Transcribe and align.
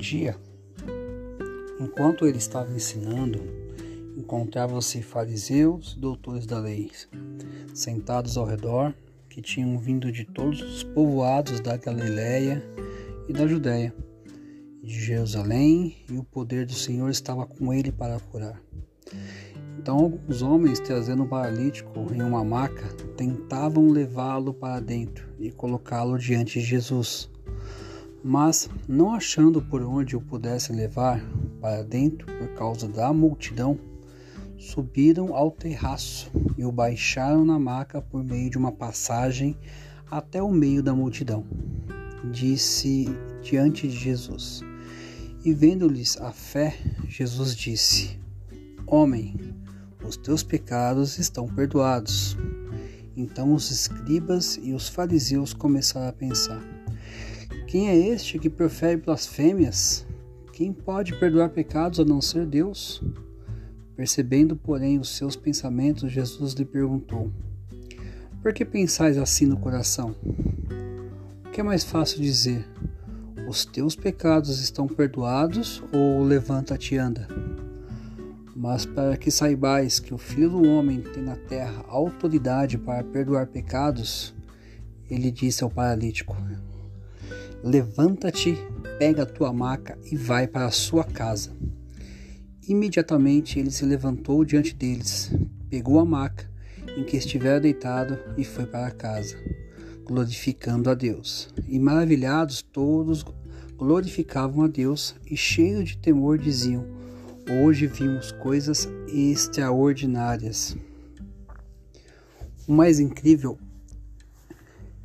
dia, 0.00 0.36
enquanto 1.78 2.26
ele 2.26 2.38
estava 2.38 2.72
ensinando, 2.72 3.40
encontravam-se 4.16 5.02
fariseus 5.02 5.94
e 5.96 6.00
doutores 6.00 6.46
da 6.46 6.58
lei, 6.58 6.90
sentados 7.74 8.36
ao 8.36 8.46
redor, 8.46 8.94
que 9.28 9.40
tinham 9.40 9.78
vindo 9.78 10.10
de 10.10 10.24
todos 10.24 10.60
os 10.60 10.82
povoados 10.82 11.60
da 11.60 11.76
Galiléia 11.76 12.62
e 13.28 13.32
da 13.32 13.46
Judéia, 13.46 13.94
de 14.82 14.98
Jerusalém, 14.98 15.96
e 16.10 16.18
o 16.18 16.24
poder 16.24 16.66
do 16.66 16.72
Senhor 16.72 17.08
estava 17.10 17.46
com 17.46 17.72
ele 17.72 17.92
para 17.92 18.18
curar. 18.18 18.60
Então, 19.78 19.96
alguns 19.96 20.42
homens, 20.42 20.78
trazendo 20.80 21.22
um 21.22 21.26
paralítico 21.26 22.12
em 22.12 22.20
uma 22.20 22.44
maca, 22.44 22.88
tentavam 23.16 23.88
levá-lo 23.88 24.52
para 24.52 24.80
dentro 24.80 25.26
e 25.38 25.50
colocá-lo 25.50 26.18
diante 26.18 26.60
de 26.60 26.66
Jesus. 26.66 27.30
Mas, 28.22 28.68
não 28.86 29.14
achando 29.14 29.62
por 29.62 29.82
onde 29.82 30.14
o 30.14 30.20
pudessem 30.20 30.76
levar 30.76 31.24
para 31.60 31.82
dentro 31.82 32.26
por 32.26 32.48
causa 32.54 32.86
da 32.86 33.12
multidão, 33.12 33.78
subiram 34.58 35.34
ao 35.34 35.50
terraço 35.50 36.30
e 36.56 36.64
o 36.64 36.70
baixaram 36.70 37.44
na 37.44 37.58
maca 37.58 38.02
por 38.02 38.22
meio 38.22 38.50
de 38.50 38.58
uma 38.58 38.70
passagem 38.70 39.56
até 40.10 40.42
o 40.42 40.50
meio 40.50 40.82
da 40.82 40.94
multidão. 40.94 41.46
Disse 42.30 43.06
diante 43.42 43.88
de 43.88 43.96
Jesus. 43.96 44.60
E 45.42 45.54
vendo-lhes 45.54 46.20
a 46.20 46.30
fé, 46.32 46.76
Jesus 47.08 47.56
disse: 47.56 48.20
Homem, 48.86 49.34
os 50.04 50.18
teus 50.18 50.42
pecados 50.42 51.18
estão 51.18 51.48
perdoados. 51.48 52.36
Então 53.16 53.54
os 53.54 53.70
escribas 53.70 54.58
e 54.62 54.74
os 54.74 54.88
fariseus 54.88 55.54
começaram 55.54 56.08
a 56.08 56.12
pensar: 56.12 56.60
Quem 57.70 57.88
é 57.88 57.96
este 57.96 58.36
que 58.36 58.50
profere 58.50 58.96
blasfêmias? 58.96 60.04
Quem 60.52 60.72
pode 60.72 61.16
perdoar 61.20 61.50
pecados 61.50 62.00
a 62.00 62.04
não 62.04 62.20
ser 62.20 62.44
Deus? 62.44 63.00
Percebendo, 63.94 64.56
porém, 64.56 64.98
os 64.98 65.10
seus 65.10 65.36
pensamentos, 65.36 66.10
Jesus 66.10 66.52
lhe 66.54 66.64
perguntou: 66.64 67.30
Por 68.42 68.52
que 68.52 68.64
pensais 68.64 69.16
assim 69.16 69.46
no 69.46 69.56
coração? 69.56 70.16
O 71.46 71.50
que 71.52 71.60
é 71.60 71.62
mais 71.62 71.84
fácil 71.84 72.20
dizer? 72.20 72.68
Os 73.48 73.64
teus 73.64 73.94
pecados 73.94 74.60
estão 74.60 74.88
perdoados 74.88 75.80
ou 75.92 76.24
levanta-te 76.24 76.96
e 76.96 76.98
anda? 76.98 77.28
Mas 78.56 78.84
para 78.84 79.16
que 79.16 79.30
saibais 79.30 80.00
que 80.00 80.12
o 80.12 80.18
Filho 80.18 80.50
do 80.50 80.68
Homem 80.68 81.02
tem 81.02 81.22
na 81.22 81.36
terra 81.36 81.84
autoridade 81.86 82.76
para 82.76 83.04
perdoar 83.04 83.46
pecados, 83.46 84.34
ele 85.08 85.30
disse 85.30 85.62
ao 85.62 85.70
paralítico: 85.70 86.36
Levanta-te, 87.62 88.56
pega 88.98 89.24
a 89.24 89.26
tua 89.26 89.52
maca 89.52 89.98
e 90.10 90.16
vai 90.16 90.46
para 90.46 90.64
a 90.64 90.70
sua 90.70 91.04
casa. 91.04 91.52
Imediatamente 92.66 93.58
ele 93.58 93.70
se 93.70 93.84
levantou 93.84 94.44
diante 94.44 94.74
deles, 94.74 95.30
pegou 95.68 96.00
a 96.00 96.04
maca 96.04 96.50
em 96.96 97.04
que 97.04 97.18
estivera 97.18 97.60
deitado 97.60 98.18
e 98.38 98.44
foi 98.44 98.64
para 98.64 98.90
casa, 98.90 99.36
glorificando 100.04 100.88
a 100.88 100.94
Deus. 100.94 101.48
E 101.68 101.78
maravilhados 101.78 102.62
todos 102.62 103.24
glorificavam 103.76 104.64
a 104.64 104.68
Deus 104.68 105.14
e 105.30 105.36
cheios 105.36 105.90
de 105.90 105.98
temor 105.98 106.38
diziam: 106.38 106.86
Hoje 107.62 107.86
vimos 107.86 108.32
coisas 108.32 108.88
extraordinárias. 109.08 110.76
O 112.66 112.72
mais 112.72 113.00
incrível 113.00 113.58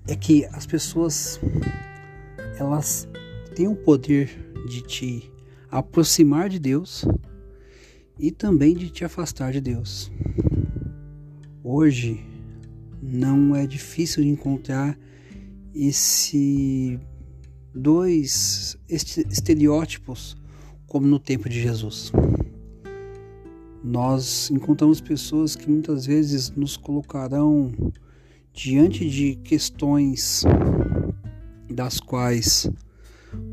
é 0.08 0.16
que 0.16 0.46
as 0.46 0.66
pessoas 0.66 1.40
elas 2.58 3.08
têm 3.56 3.68
o 3.68 3.76
poder 3.76 4.30
de 4.68 4.82
te 4.82 5.32
aproximar 5.70 6.50
de 6.50 6.60
Deus 6.60 7.06
e 8.18 8.32
também 8.32 8.76
de 8.76 8.90
te 8.90 9.04
afastar 9.04 9.52
de 9.52 9.62
Deus. 9.62 10.12
Hoje 11.64 12.24
não 13.02 13.56
é 13.56 13.68
difícil 13.68 14.24
encontrar 14.24 14.98
esse 15.74 17.00
dois 17.74 18.78
estereótipos 18.88 20.38
como 20.88 21.06
no 21.06 21.20
tempo 21.20 21.50
de 21.50 21.62
Jesus. 21.62 22.12
Nós 23.84 24.50
encontramos 24.50 25.02
pessoas 25.02 25.56
que 25.56 25.70
muitas 25.70 26.06
vezes 26.06 26.50
nos 26.52 26.78
colocarão 26.78 27.72
diante 28.54 29.08
de 29.10 29.36
questões 29.36 30.44
das 31.70 32.00
quais 32.00 32.70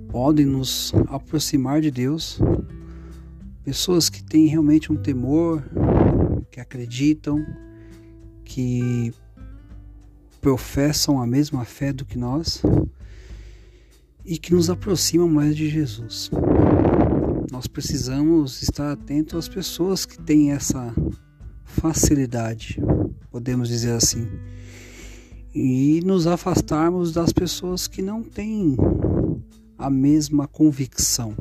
podem 0.09 0.47
nos 0.47 0.93
aproximar 1.09 1.81
de 1.81 1.91
Deus, 1.91 2.39
pessoas 3.65 4.09
que 4.09 4.23
têm 4.23 4.47
realmente 4.47 4.93
um 4.93 4.97
temor, 4.97 5.62
que 6.51 6.61
acreditam, 6.61 7.45
que 8.45 9.12
professam 10.41 11.21
a 11.21 11.27
mesma 11.27 11.65
fé 11.65 11.93
do 11.93 12.05
que 12.05 12.19
nós 12.19 12.62
e 14.25 14.37
que 14.39 14.53
nos 14.53 14.69
aproximam 14.69 15.28
mais 15.28 15.56
de 15.56 15.69
Jesus. 15.69 16.31
Nós 17.51 17.67
precisamos 17.67 18.62
estar 18.62 18.93
atentos 18.93 19.39
às 19.39 19.49
pessoas 19.49 20.05
que 20.05 20.21
têm 20.21 20.53
essa 20.53 20.95
facilidade, 21.65 22.81
podemos 23.31 23.69
dizer 23.69 23.93
assim, 23.93 24.28
e 25.55 26.01
nos 26.05 26.27
afastarmos 26.27 27.13
das 27.13 27.33
pessoas 27.33 27.87
que 27.87 28.01
não 28.01 28.23
têm 28.23 28.77
a 29.77 29.91
mesma 29.91 30.47
convicção. 30.47 31.35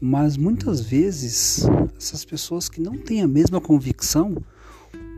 Mas 0.00 0.36
muitas 0.36 0.80
vezes, 0.80 1.64
essas 1.96 2.24
pessoas 2.24 2.68
que 2.68 2.80
não 2.80 2.96
têm 2.96 3.22
a 3.22 3.28
mesma 3.28 3.60
convicção 3.60 4.36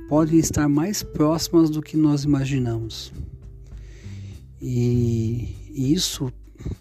podem 0.09 0.39
estar 0.39 0.69
mais 0.69 1.03
próximas 1.03 1.71
do 1.71 1.81
que 1.81 1.97
nós 1.97 2.25
imaginamos. 2.25 3.13
E 4.61 5.55
isso 5.75 6.33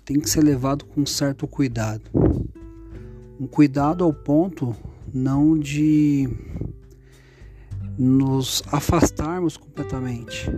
tem 0.04 0.20
que 0.20 0.30
ser 0.30 0.44
levado 0.44 0.86
com 0.86 1.06
certo 1.06 1.48
cuidado. 1.48 2.04
Um 3.40 3.48
cuidado 3.48 4.04
ao 4.04 4.14
ponto 4.14 4.76
não 5.14 5.58
de 5.58 6.30
nos 7.98 8.64
afastarmos 8.72 9.58
completamente, 9.58 10.50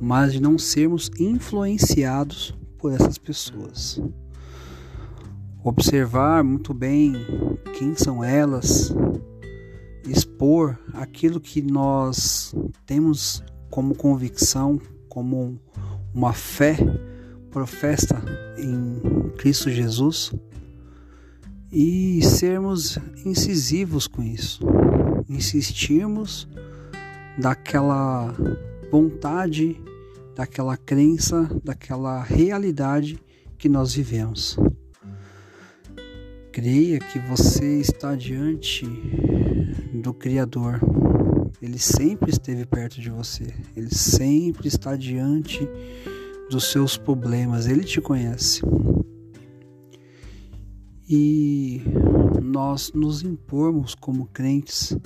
mas 0.00 0.32
de 0.32 0.40
não 0.40 0.58
sermos 0.58 1.10
influenciados 1.18 2.54
por 2.78 2.92
essas 2.92 3.18
pessoas. 3.18 4.00
Observar 5.64 6.44
muito 6.44 6.72
bem 6.72 7.14
quem 7.78 7.94
são 7.94 8.22
elas, 8.22 8.94
expor 10.06 10.78
aquilo 10.92 11.40
que 11.40 11.60
nós 11.60 12.54
temos 12.84 13.42
como 13.70 13.94
convicção, 13.94 14.80
como 15.08 15.58
uma 16.14 16.32
fé 16.32 16.76
professa 17.50 18.22
em 18.58 19.30
Cristo 19.36 19.70
Jesus 19.70 20.32
e 21.72 22.22
sermos 22.22 22.98
incisivos 23.24 24.06
com 24.06 24.22
isso, 24.22 24.60
insistirmos 25.28 26.48
daquela 27.38 28.34
vontade, 28.90 29.80
daquela 30.34 30.76
crença, 30.76 31.48
daquela 31.62 32.22
realidade 32.22 33.18
que 33.58 33.68
nós 33.68 33.94
vivemos. 33.94 34.56
Creia 36.52 36.98
que 36.98 37.18
você 37.18 37.80
está 37.80 38.14
diante 38.14 38.86
do 39.92 40.14
Criador. 40.14 40.80
Ele 41.60 41.78
sempre 41.78 42.30
esteve 42.30 42.64
perto 42.64 43.00
de 43.00 43.10
você. 43.10 43.52
Ele 43.74 43.94
sempre 43.94 44.68
está 44.68 44.96
diante 44.96 45.68
dos 46.50 46.70
seus 46.70 46.96
problemas, 46.96 47.66
ele 47.66 47.84
te 47.84 48.00
conhece. 48.00 48.62
E 51.08 51.82
nós 52.42 52.92
nos 52.94 53.22
impormos 53.22 53.94
como 53.94 54.26
crentes 54.26 54.96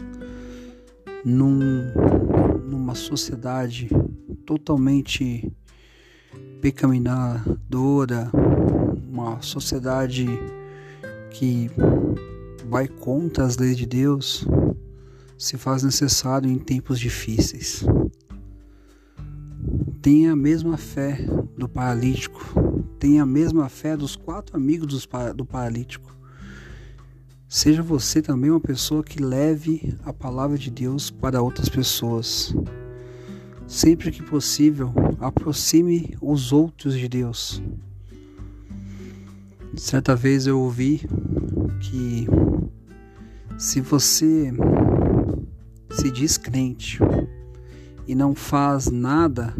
num, 1.24 1.92
numa 2.68 2.94
sociedade 2.94 3.88
totalmente 4.46 5.52
pecaminosa, 6.60 7.44
uma 9.08 9.40
sociedade 9.42 10.26
que 11.30 11.70
vai 12.66 12.86
contra 12.86 13.44
as 13.44 13.56
leis 13.56 13.76
de 13.76 13.86
Deus, 13.86 14.46
se 15.38 15.56
faz 15.56 15.82
necessário 15.82 16.50
em 16.50 16.58
tempos 16.58 16.98
difíceis 16.98 17.84
tenha 20.00 20.32
a 20.32 20.36
mesma 20.36 20.76
fé 20.76 21.18
do 21.56 21.68
paralítico, 21.68 22.40
tenha 22.98 23.22
a 23.22 23.26
mesma 23.26 23.68
fé 23.68 23.96
dos 23.96 24.16
quatro 24.16 24.56
amigos 24.56 25.06
do 25.34 25.44
paralítico. 25.44 26.19
Seja 27.52 27.82
você 27.82 28.22
também 28.22 28.48
uma 28.48 28.60
pessoa 28.60 29.02
que 29.02 29.20
leve 29.20 29.98
a 30.04 30.12
palavra 30.12 30.56
de 30.56 30.70
Deus 30.70 31.10
para 31.10 31.42
outras 31.42 31.68
pessoas. 31.68 32.54
Sempre 33.66 34.12
que 34.12 34.22
possível, 34.22 34.94
aproxime 35.18 36.16
os 36.22 36.52
outros 36.52 36.96
de 36.96 37.08
Deus. 37.08 37.60
Certa 39.76 40.14
vez 40.14 40.46
eu 40.46 40.60
ouvi 40.60 41.00
que 41.80 42.28
se 43.58 43.80
você 43.80 44.52
se 45.90 46.08
diz 46.08 46.38
crente 46.38 47.00
e 48.06 48.14
não 48.14 48.32
faz 48.32 48.88
nada 48.92 49.56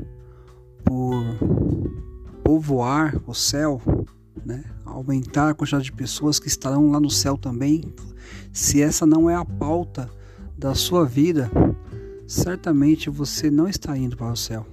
por 0.84 1.25
povoar 2.44 3.20
o 3.26 3.34
céu, 3.34 3.82
né? 4.46 4.62
Aumentar 4.90 5.50
a 5.50 5.54
quantidade 5.54 5.84
de 5.84 5.92
pessoas 5.92 6.38
que 6.38 6.48
estarão 6.48 6.90
lá 6.90 7.00
no 7.00 7.10
céu 7.10 7.37
também, 7.37 7.82
se 8.52 8.82
essa 8.82 9.06
não 9.06 9.31
é 9.31 9.34
a 9.34 9.44
pauta 9.44 10.10
da 10.56 10.75
sua 10.75 11.04
vida, 11.06 11.50
certamente 12.26 13.08
você 13.08 13.50
não 13.50 13.66
está 13.66 13.96
indo 13.96 14.16
para 14.16 14.32
o 14.32 14.37
céu. 14.37 14.66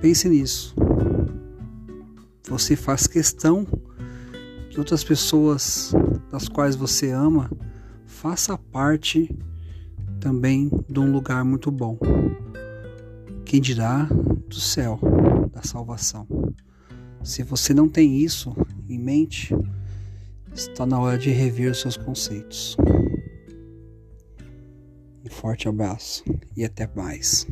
Pense 0.00 0.28
nisso. 0.28 0.74
Você 2.48 2.74
faz 2.74 3.06
questão 3.06 3.66
que 4.70 4.78
outras 4.78 5.04
pessoas 5.04 5.92
das 6.30 6.48
quais 6.48 6.74
você 6.74 7.10
ama 7.10 7.50
faça 8.06 8.56
parte 8.56 9.34
também 10.20 10.70
de 10.88 11.00
um 11.00 11.10
lugar 11.10 11.44
muito 11.44 11.70
bom. 11.70 11.98
Quem 13.44 13.60
dirá 13.60 14.08
do 14.48 14.60
céu, 14.60 14.98
da 15.52 15.62
salvação. 15.62 16.26
Se 17.22 17.42
você 17.42 17.74
não 17.74 17.88
tem 17.88 18.18
isso 18.18 18.54
em 18.88 18.98
mente, 18.98 19.54
está 20.54 20.86
na 20.86 20.98
hora 20.98 21.18
de 21.18 21.30
rever 21.30 21.70
os 21.70 21.80
seus 21.80 21.96
conceitos. 21.96 22.76
Um 25.24 25.30
forte 25.30 25.68
abraço 25.68 26.24
e 26.56 26.64
até 26.64 26.88
mais. 26.94 27.46